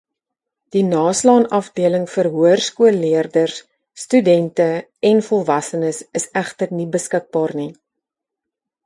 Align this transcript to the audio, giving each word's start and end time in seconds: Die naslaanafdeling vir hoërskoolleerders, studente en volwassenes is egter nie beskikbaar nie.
Die 0.75 0.81
naslaanafdeling 0.85 2.07
vir 2.13 2.29
hoërskoolleerders, 2.37 3.59
studente 4.05 4.67
en 5.11 5.21
volwassenes 5.29 6.01
is 6.21 6.27
egter 6.43 6.75
nie 6.79 6.89
beskikbaar 6.97 7.55
nie. 7.61 7.69